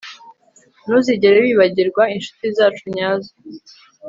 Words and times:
ntuzigere 0.83 1.37
wibagirwa 1.45 2.03
inshuti 2.15 2.45
zacu 2.57 2.83
nyazo 2.95 3.31